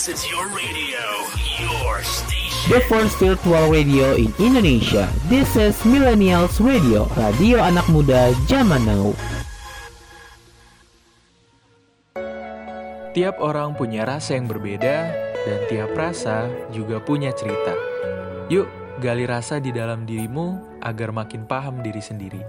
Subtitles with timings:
[0.00, 1.04] This is your radio,
[1.60, 2.72] your station.
[2.72, 5.12] The first virtual radio in Indonesia.
[5.28, 9.12] This is Millennials Radio, radio anak muda zaman now.
[13.12, 15.12] Tiap orang punya rasa yang berbeda,
[15.44, 17.76] dan tiap rasa juga punya cerita.
[18.48, 18.72] Yuk,
[19.04, 22.40] gali rasa di dalam dirimu agar makin paham diri sendiri.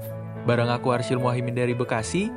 [0.48, 2.32] Bareng aku Arsyil Muhammad dari Bekasi,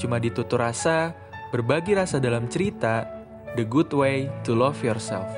[0.00, 1.12] cuma ditutur rasa,
[1.52, 3.04] berbagi rasa dalam cerita,
[3.60, 5.28] the good way to love yourself.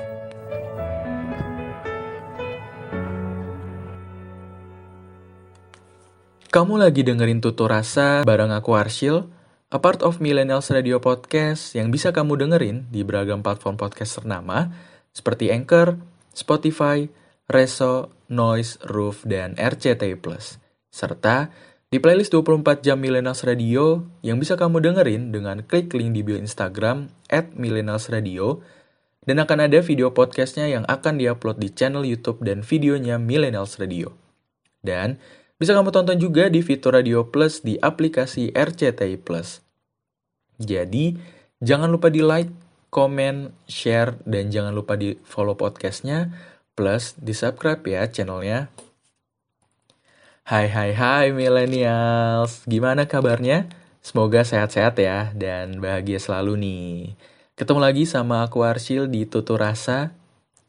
[6.47, 9.27] Kamu lagi dengerin Tutur Rasa bareng aku Arsyil,
[9.67, 14.71] a part of Millennials Radio Podcast yang bisa kamu dengerin di beragam platform podcast ternama
[15.11, 15.99] seperti Anchor,
[16.31, 17.11] Spotify,
[17.51, 20.15] Reso, Noise, Roof, dan RCTI+.
[20.87, 21.51] Serta
[21.95, 26.35] di playlist 24 jam Millennials Radio yang bisa kamu dengerin dengan klik link di bio
[26.35, 27.55] Instagram at
[28.11, 28.59] Radio
[29.23, 34.11] dan akan ada video podcastnya yang akan diupload di channel YouTube dan videonya Millennials Radio.
[34.83, 35.23] Dan
[35.55, 39.63] bisa kamu tonton juga di fitur Radio Plus di aplikasi RCTI Plus.
[40.59, 41.15] Jadi,
[41.63, 42.51] jangan lupa di like,
[42.91, 46.27] komen, share, dan jangan lupa di follow podcastnya,
[46.75, 48.67] plus di subscribe ya channelnya.
[50.45, 53.65] Hai hai hai millennials, gimana kabarnya?
[54.05, 56.93] Semoga sehat-sehat ya dan bahagia selalu nih.
[57.57, 60.13] Ketemu lagi sama aku Arsyil di Tutur Rasa.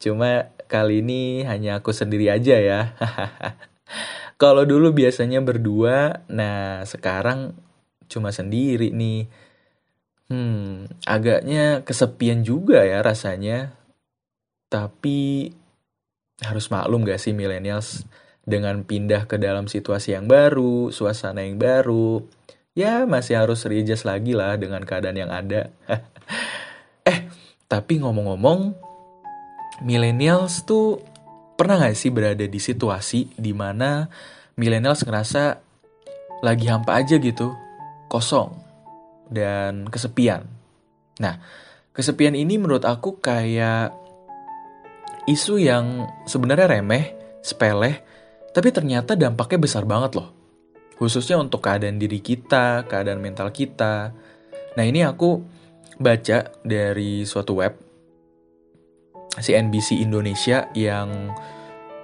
[0.01, 2.97] Cuma kali ini hanya aku sendiri aja ya.
[4.41, 7.53] Kalau dulu biasanya berdua, nah sekarang
[8.09, 9.29] cuma sendiri nih.
[10.33, 13.77] Hmm, agaknya kesepian juga ya rasanya.
[14.73, 15.53] Tapi
[16.41, 18.09] harus maklum gak sih millennials
[18.47, 22.23] dengan pindah ke dalam situasi yang baru, suasana yang baru,
[22.71, 25.67] ya masih harus readjust lagi lah dengan keadaan yang ada.
[27.11, 27.27] eh,
[27.67, 28.71] tapi ngomong-ngomong,
[29.83, 31.03] millennials tuh
[31.59, 34.07] pernah gak sih berada di situasi di mana
[34.55, 35.59] millennials ngerasa
[36.39, 37.51] lagi hampa aja gitu,
[38.07, 38.55] kosong,
[39.27, 40.47] dan kesepian.
[41.19, 41.35] Nah,
[41.91, 43.91] kesepian ini menurut aku kayak
[45.27, 47.11] isu yang sebenarnya remeh,
[47.43, 48.07] sepele,
[48.57, 50.33] tapi ternyata dampaknya besar banget loh.
[50.97, 54.17] Khususnya untuk keadaan diri kita, keadaan mental kita.
[54.73, 55.45] Nah ini aku
[56.01, 57.77] baca dari suatu web
[59.37, 61.37] CNBC Indonesia yang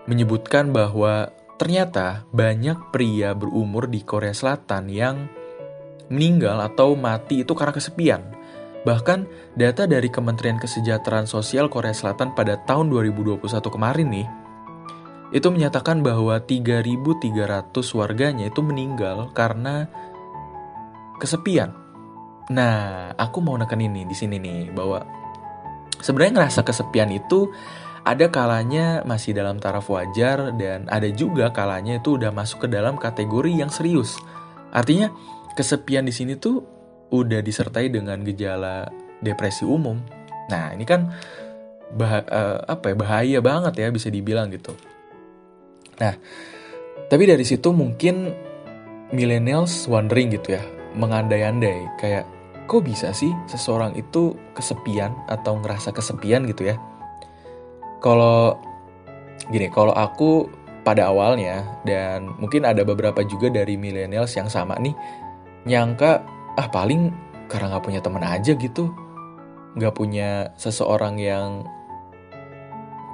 [0.05, 5.25] menyebutkan bahwa ternyata banyak pria berumur di Korea Selatan yang
[6.13, 8.21] meninggal atau mati itu karena kesepian.
[8.85, 9.25] Bahkan
[9.57, 13.41] data dari Kementerian Kesejahteraan Sosial Korea Selatan pada tahun 2021
[13.73, 14.27] kemarin nih,
[15.33, 19.89] itu menyatakan bahwa 3.300 warganya itu meninggal karena
[21.17, 21.73] kesepian.
[22.53, 25.01] Nah, aku mau neken ini di sini nih bahwa
[25.97, 27.49] sebenarnya ngerasa kesepian itu
[28.03, 32.99] ada kalanya masih dalam taraf wajar dan ada juga kalanya itu udah masuk ke dalam
[32.99, 34.19] kategori yang serius.
[34.69, 35.09] Artinya
[35.57, 36.61] kesepian di sini tuh
[37.09, 38.85] udah disertai dengan gejala
[39.23, 39.97] depresi umum.
[40.51, 41.09] Nah, ini kan
[41.93, 44.75] bah uh, apa ya bahaya banget ya bisa dibilang gitu.
[46.01, 46.13] Nah,
[47.09, 48.33] tapi dari situ mungkin
[49.13, 50.63] millennials wondering gitu ya,
[50.97, 52.25] mengandai-andai kayak
[52.65, 56.75] kok bisa sih seseorang itu kesepian atau ngerasa kesepian gitu ya?
[58.01, 58.57] Kalau
[59.51, 60.49] gini, kalau aku
[60.83, 64.91] pada awalnya dan mungkin ada beberapa juga dari millennials yang sama nih
[65.63, 66.19] nyangka
[66.59, 67.07] ah paling
[67.47, 68.91] karena nggak punya teman aja gitu
[69.79, 71.63] nggak punya seseorang yang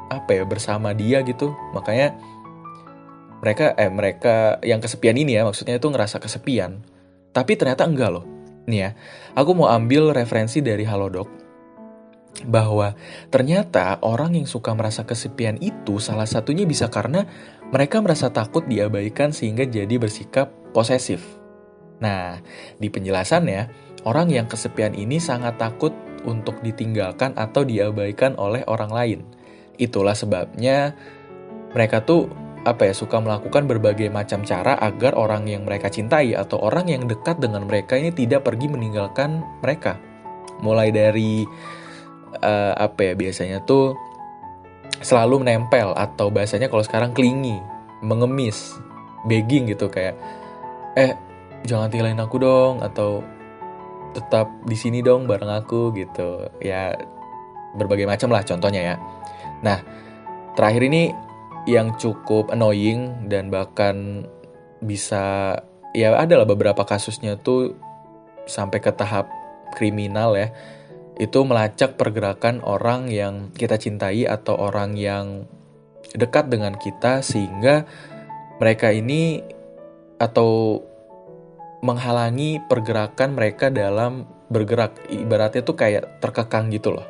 [0.09, 2.18] apa ya bersama dia gitu makanya
[3.39, 6.83] mereka eh mereka yang kesepian ini ya maksudnya itu ngerasa kesepian
[7.31, 8.25] tapi ternyata enggak loh
[8.67, 8.89] nih ya
[9.35, 11.39] aku mau ambil referensi dari Halodoc
[12.45, 12.95] bahwa
[13.33, 17.27] ternyata orang yang suka merasa kesepian itu salah satunya bisa karena
[17.73, 21.21] mereka merasa takut diabaikan sehingga jadi bersikap posesif.
[22.00, 22.39] Nah,
[22.79, 23.61] di penjelasannya,
[24.07, 25.91] orang yang kesepian ini sangat takut
[26.23, 29.19] untuk ditinggalkan atau diabaikan oleh orang lain.
[29.75, 30.95] Itulah sebabnya
[31.75, 32.31] mereka tuh
[32.69, 37.10] apa ya suka melakukan berbagai macam cara agar orang yang mereka cintai atau orang yang
[37.10, 39.98] dekat dengan mereka ini tidak pergi meninggalkan mereka.
[40.62, 41.42] Mulai dari
[42.38, 43.98] uh, apa ya biasanya tuh
[45.01, 47.57] selalu menempel atau bahasanya kalau sekarang klingi,
[48.06, 48.77] mengemis,
[49.25, 50.13] begging gitu kayak
[50.94, 51.16] eh
[51.66, 53.24] jangan tinggalin aku dong atau
[54.13, 56.45] tetap di sini dong bareng aku gitu.
[56.62, 56.94] Ya
[57.74, 58.95] berbagai macam lah contohnya ya.
[59.62, 59.80] Nah,
[60.57, 61.29] terakhir ini
[61.67, 64.27] yang cukup annoying dan bahkan
[64.79, 65.57] bisa
[65.91, 67.75] ya adalah beberapa kasusnya tuh
[68.47, 69.27] sampai ke tahap
[69.75, 70.53] kriminal ya
[71.19, 75.44] itu melacak pergerakan orang yang kita cintai atau orang yang
[76.15, 77.83] dekat dengan kita sehingga
[78.57, 79.44] mereka ini
[80.15, 80.79] atau
[81.83, 87.07] menghalangi pergerakan mereka dalam bergerak ibaratnya tuh kayak terkekang gitu loh.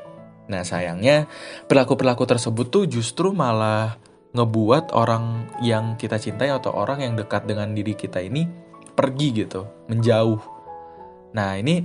[0.50, 1.30] Nah sayangnya
[1.70, 3.98] perilaku-perilaku tersebut tuh justru malah
[4.30, 8.46] ngebuat orang yang kita cintai atau orang yang dekat dengan diri kita ini
[8.94, 10.42] pergi gitu, menjauh.
[11.34, 11.82] Nah ini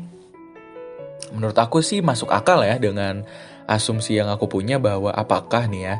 [1.33, 3.25] menurut aku sih masuk akal ya dengan
[3.65, 5.95] asumsi yang aku punya bahwa apakah nih ya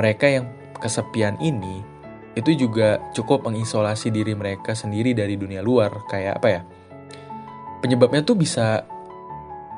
[0.00, 0.48] mereka yang
[0.80, 1.84] kesepian ini
[2.32, 6.06] itu juga cukup mengisolasi diri mereka sendiri dari dunia luar.
[6.06, 6.62] Kayak apa ya?
[7.82, 8.86] Penyebabnya tuh bisa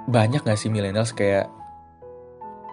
[0.06, 1.16] banyak gak sih millennials?
[1.16, 1.48] Kayak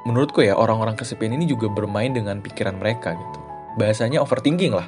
[0.07, 3.39] menurutku ya orang-orang kesepian ini juga bermain dengan pikiran mereka gitu
[3.75, 4.87] bahasanya overthinking lah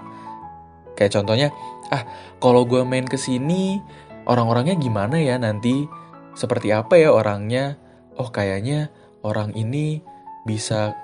[0.95, 1.49] kayak contohnya
[1.91, 2.03] ah
[2.39, 3.79] kalau gue main ke sini
[4.27, 5.87] orang-orangnya gimana ya nanti
[6.35, 7.75] seperti apa ya orangnya
[8.15, 8.91] oh kayaknya
[9.23, 9.99] orang ini
[10.47, 10.95] bisa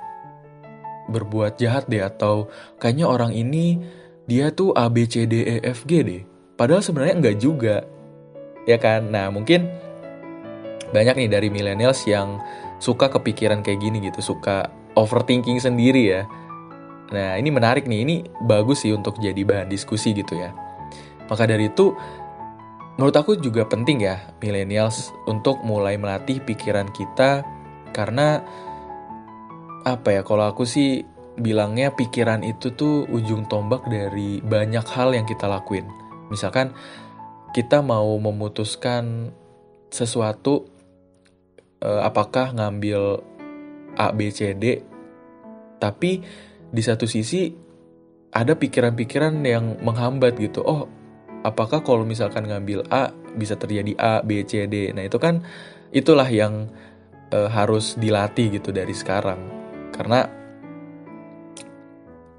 [1.08, 3.80] berbuat jahat deh atau kayaknya orang ini
[4.28, 6.22] dia tuh A B C D E F G deh.
[6.60, 7.88] Padahal sebenarnya enggak juga.
[8.68, 9.08] Ya kan?
[9.08, 9.72] Nah, mungkin
[10.92, 12.44] banyak nih dari millennials yang
[12.78, 16.22] suka kepikiran kayak gini gitu, suka overthinking sendiri ya.
[17.14, 18.04] Nah, ini menarik nih.
[18.04, 20.52] Ini bagus sih untuk jadi bahan diskusi gitu ya.
[21.28, 21.96] Maka dari itu
[22.98, 27.46] menurut aku juga penting ya millennials untuk mulai melatih pikiran kita
[27.94, 28.42] karena
[29.86, 31.06] apa ya kalau aku sih
[31.38, 35.86] bilangnya pikiran itu tuh ujung tombak dari banyak hal yang kita lakuin.
[36.34, 36.74] Misalkan
[37.54, 39.32] kita mau memutuskan
[39.88, 40.68] sesuatu
[41.82, 43.22] eh, apakah ngambil
[43.98, 44.82] A B C D
[45.78, 46.22] tapi
[46.68, 47.50] di satu sisi
[48.34, 50.62] ada pikiran-pikiran yang menghambat gitu.
[50.62, 50.86] Oh,
[51.42, 54.92] apakah kalau misalkan ngambil A bisa terjadi A B C D.
[54.94, 55.42] Nah, itu kan
[55.94, 56.70] itulah yang
[57.32, 59.40] eh, harus dilatih gitu dari sekarang
[59.96, 60.28] karena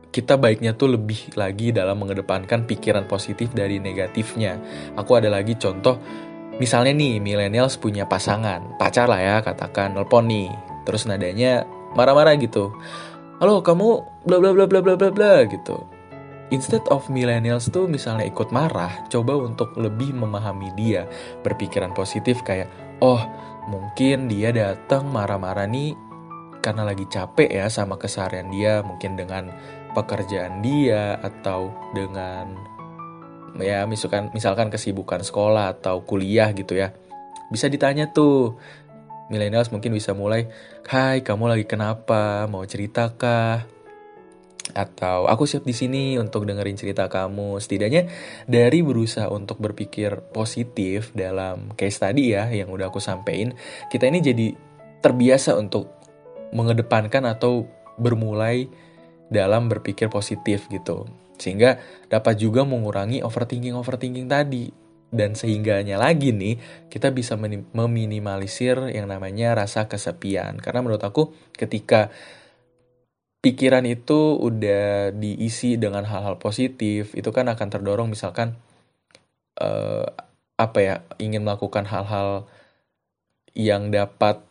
[0.08, 4.58] kita baiknya tuh lebih lagi dalam mengedepankan pikiran positif dari negatifnya.
[4.98, 6.00] Aku ada lagi contoh,
[6.58, 10.50] misalnya nih millennials punya pasangan, pacar lah ya katakan, nelpon nih,
[10.82, 11.64] terus nadanya
[11.94, 12.74] marah-marah gitu.
[13.38, 15.86] Halo kamu bla bla bla bla bla bla bla gitu.
[16.50, 21.06] Instead of millennials tuh misalnya ikut marah, coba untuk lebih memahami dia,
[21.46, 22.66] berpikiran positif kayak,
[22.98, 23.20] oh
[23.68, 25.92] mungkin dia datang marah-marah nih
[26.58, 29.52] karena lagi capek ya sama keseharian dia, mungkin dengan
[29.92, 32.56] pekerjaan dia atau dengan
[33.56, 36.92] ya misalkan misalkan kesibukan sekolah atau kuliah gitu ya.
[37.48, 38.60] Bisa ditanya tuh
[39.32, 40.52] millennials mungkin bisa mulai,
[40.84, 42.44] "Hai, kamu lagi kenapa?
[42.44, 43.64] Mau cerita kah?"
[44.76, 47.56] Atau aku siap di sini untuk dengerin cerita kamu.
[47.56, 48.04] Setidaknya
[48.44, 53.56] dari berusaha untuk berpikir positif dalam case tadi ya yang udah aku sampein,
[53.88, 54.46] kita ini jadi
[55.00, 55.88] terbiasa untuk
[56.52, 58.68] mengedepankan atau bermulai
[59.28, 61.08] dalam berpikir positif gitu.
[61.38, 61.78] Sehingga
[62.10, 64.68] dapat juga mengurangi overthinking-overthinking tadi.
[65.08, 66.60] Dan sehingganya lagi nih,
[66.92, 67.40] kita bisa
[67.72, 70.60] meminimalisir yang namanya rasa kesepian.
[70.60, 72.12] Karena menurut aku ketika
[73.40, 78.60] pikiran itu udah diisi dengan hal-hal positif, itu kan akan terdorong misalkan
[79.56, 80.04] uh,
[80.60, 82.44] apa ya, ingin melakukan hal-hal
[83.56, 84.44] yang dapat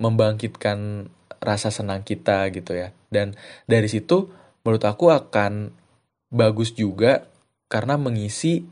[0.00, 1.10] membangkitkan
[1.44, 2.96] rasa senang kita gitu ya.
[3.12, 3.36] Dan
[3.68, 4.32] dari situ
[4.64, 5.76] menurut aku akan
[6.30, 7.26] bagus juga
[7.66, 8.66] karena mengisi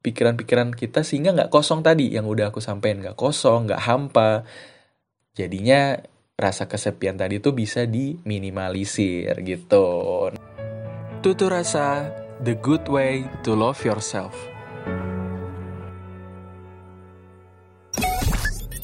[0.00, 4.48] pikiran-pikiran kita sehingga nggak kosong tadi yang udah aku sampaikan nggak kosong nggak hampa
[5.36, 6.00] jadinya
[6.40, 9.86] rasa kesepian tadi tuh bisa diminimalisir gitu.
[11.20, 12.08] Tutur rasa
[12.40, 14.32] the good way to love yourself.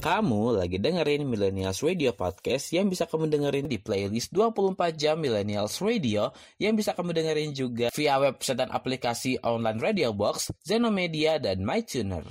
[0.07, 5.83] Kamu lagi dengerin Millennials Radio Podcast yang bisa kamu dengerin di playlist 24 jam Millennials
[5.83, 6.31] Radio
[6.63, 12.23] yang bisa kamu dengerin juga via website dan aplikasi online Radio Box, Zenomedia, dan MyTuner.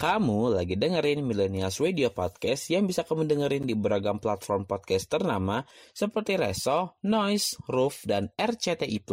[0.00, 5.60] Kamu lagi dengerin Millennials Radio Podcast yang bisa kamu dengerin di beragam platform podcast ternama
[5.92, 9.04] seperti Reso, Noise, Roof, dan RCTI+.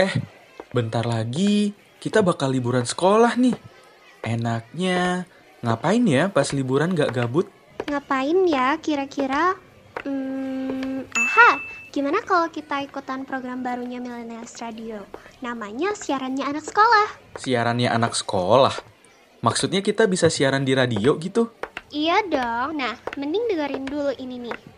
[0.00, 0.16] Eh,
[0.72, 3.52] bentar lagi kita bakal liburan sekolah nih.
[4.24, 5.28] Enaknya
[5.60, 7.44] ngapain ya pas liburan gak gabut?
[7.84, 9.60] Ngapain ya kira-kira?
[10.00, 11.60] Hmm, aha,
[11.92, 15.04] gimana kalau kita ikutan program barunya Millennials Radio?
[15.44, 17.36] Namanya Siarannya Anak Sekolah.
[17.36, 18.72] Siarannya anak sekolah?
[19.44, 21.52] Maksudnya kita bisa siaran di radio gitu?
[21.92, 22.80] Iya dong.
[22.80, 24.69] Nah, mending dengerin dulu ini nih.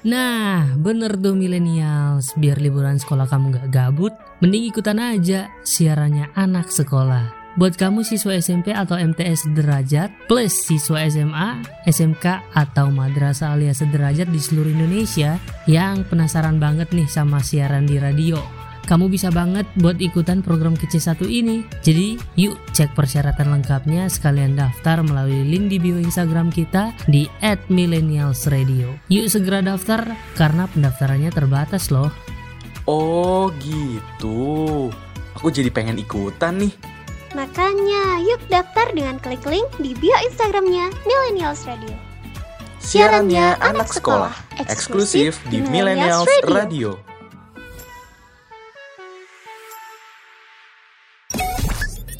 [0.00, 2.32] Nah, bener tuh millennials.
[2.40, 7.36] Biar liburan sekolah kamu gak gabut, mending ikutan aja siarannya anak sekolah.
[7.58, 14.30] Buat kamu siswa SMP atau MTS sederajat, plus siswa SMA, SMK, atau madrasah alias sederajat
[14.30, 18.59] di seluruh Indonesia yang penasaran banget nih sama siaran di radio
[18.90, 21.62] kamu bisa banget buat ikutan program kece satu ini.
[21.86, 27.30] Jadi, yuk cek persyaratan lengkapnya sekalian daftar melalui link di bio Instagram kita di
[27.70, 29.06] @millennialsradio.
[29.06, 32.10] Yuk segera daftar karena pendaftarannya terbatas loh.
[32.90, 34.90] Oh gitu.
[35.38, 36.74] Aku jadi pengen ikutan nih.
[37.38, 41.94] Makanya, yuk daftar dengan klik link di bio Instagramnya Millennials Radio.
[42.82, 47.09] Siarannya anak sekolah, eksklusif di Millennials Radio.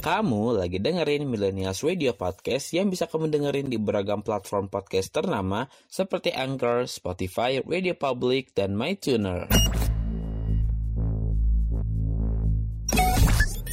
[0.00, 5.69] Kamu lagi dengerin Millennials Radio Podcast yang bisa kamu dengerin di beragam platform podcast ternama
[5.92, 9.45] seperti Anchor, Spotify, Radio Public, dan MyTuner.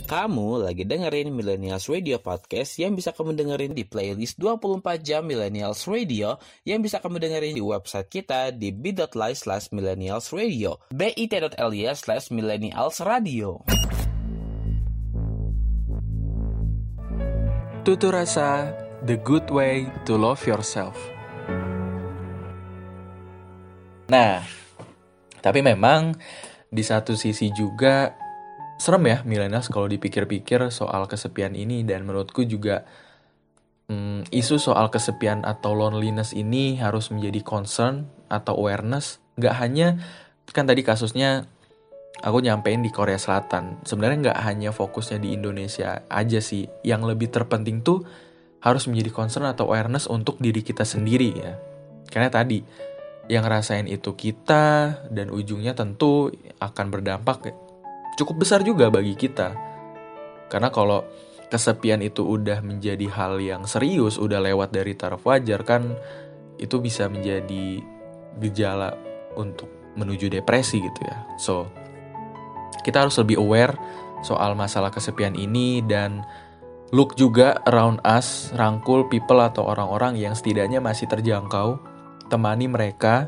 [0.04, 5.88] Kamu lagi dengerin Millennials Radio Podcast yang bisa kamu dengerin di playlist 24 jam Millennials
[5.88, 6.36] Radio
[6.68, 10.28] yang bisa kamu dengerin di website kita di bit.ly slash millennials
[10.92, 13.00] bit.ly slash millennials.
[17.88, 18.76] Tutur rasa,
[19.08, 21.00] the good way to love yourself.
[24.12, 24.44] Nah,
[25.40, 26.12] tapi memang
[26.68, 28.12] di satu sisi juga
[28.76, 32.84] serem ya millennials kalau dipikir-pikir soal kesepian ini dan menurutku juga
[33.88, 39.24] hmm, isu soal kesepian atau loneliness ini harus menjadi concern atau awareness.
[39.40, 39.96] Gak hanya
[40.52, 41.48] kan tadi kasusnya
[42.22, 43.82] aku nyampein di Korea Selatan.
[43.86, 46.66] Sebenarnya nggak hanya fokusnya di Indonesia aja sih.
[46.82, 48.06] Yang lebih terpenting tuh
[48.62, 51.54] harus menjadi concern atau awareness untuk diri kita sendiri ya.
[52.10, 52.64] Karena tadi
[53.28, 56.32] yang ngerasain itu kita dan ujungnya tentu
[56.64, 57.52] akan berdampak
[58.18, 59.54] cukup besar juga bagi kita.
[60.48, 61.04] Karena kalau
[61.52, 65.96] kesepian itu udah menjadi hal yang serius, udah lewat dari taraf wajar kan
[66.58, 67.84] itu bisa menjadi
[68.42, 68.96] gejala
[69.38, 71.18] untuk menuju depresi gitu ya.
[71.38, 71.70] So,
[72.88, 73.76] kita harus lebih aware
[74.24, 76.24] soal masalah kesepian ini dan
[76.96, 81.76] look juga around us, rangkul people atau orang-orang yang setidaknya masih terjangkau,
[82.32, 83.28] temani mereka,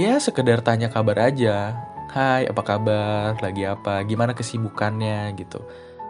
[0.00, 1.76] ya sekedar tanya kabar aja.
[2.08, 3.36] Hai, apa kabar?
[3.44, 4.00] Lagi apa?
[4.08, 5.36] Gimana kesibukannya?
[5.36, 5.60] Gitu.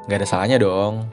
[0.06, 1.10] Gak ada salahnya dong.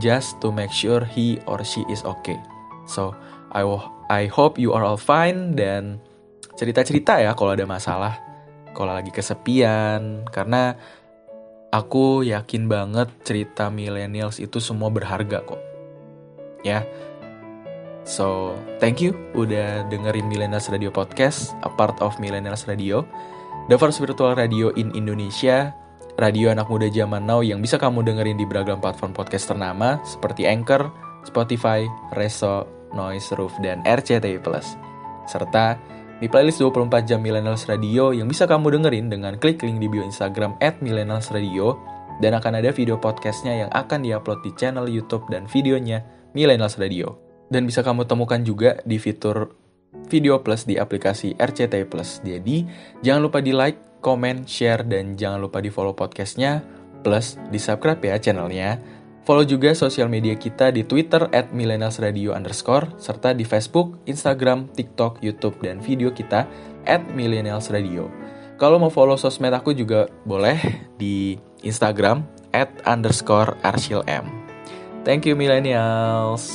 [0.00, 2.40] Just to make sure he or she is okay.
[2.88, 3.12] So,
[3.52, 3.60] I,
[4.08, 6.00] I hope you are all fine dan
[6.56, 8.16] cerita-cerita ya kalau ada masalah.
[8.72, 10.80] Kalau lagi kesepian, karena
[11.72, 15.56] Aku yakin banget cerita millennials itu semua berharga kok.
[16.60, 16.84] Ya.
[18.04, 23.08] So, thank you udah dengerin Millennials Radio Podcast, a part of Millennials Radio,
[23.72, 25.72] the first virtual radio in Indonesia,
[26.20, 30.44] radio anak muda zaman now yang bisa kamu dengerin di beragam platform podcast ternama seperti
[30.44, 30.92] Anchor,
[31.24, 34.76] Spotify, Reso, Noise Roof, dan RCTI Plus.
[35.24, 35.80] Serta
[36.22, 40.06] di playlist 24 jam Millennials Radio yang bisa kamu dengerin dengan klik link di bio
[40.06, 41.74] Instagram at Millennials Radio
[42.22, 47.18] dan akan ada video podcastnya yang akan diupload di channel YouTube dan videonya Millennials Radio.
[47.50, 49.50] Dan bisa kamu temukan juga di fitur
[50.06, 52.22] Video Plus di aplikasi RCTI Plus.
[52.22, 52.64] Jadi,
[53.02, 56.62] jangan lupa di like, comment, share, dan jangan lupa di follow podcastnya,
[57.02, 58.78] plus di subscribe ya channelnya
[59.22, 65.22] Follow juga sosial media kita di Twitter at millennialsradio underscore, serta di Facebook, Instagram, TikTok,
[65.22, 66.50] Youtube, dan video kita
[66.90, 68.10] at millennialsradio.
[68.58, 70.58] Kalau mau follow sosmed aku juga boleh
[70.98, 74.26] di Instagram at underscore arshilm.
[75.06, 76.50] Thank you millennials.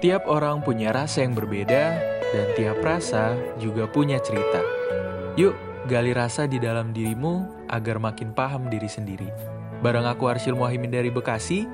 [0.00, 1.96] Tiap orang punya rasa yang berbeda,
[2.32, 4.64] dan tiap rasa juga punya cerita.
[5.36, 5.52] Yuk,
[5.92, 9.53] gali rasa di dalam dirimu agar makin paham diri sendiri.
[9.84, 11.68] Barang aku Arsyil Muhammad dari Bekasi.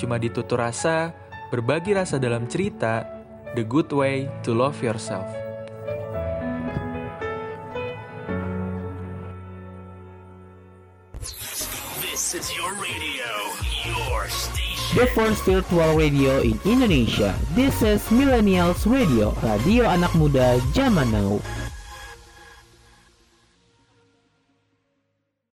[0.00, 1.12] Cuma ditutur rasa,
[1.52, 3.04] berbagi rasa dalam cerita,
[3.52, 5.28] the good way to love yourself.
[12.00, 13.28] This is your radio,
[13.84, 14.96] your station.
[14.96, 17.36] The first virtual radio in Indonesia.
[17.52, 21.36] This is Millennials Radio, radio anak muda zaman now.